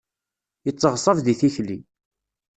[0.65, 1.77] Yetteɣṣab di tikli.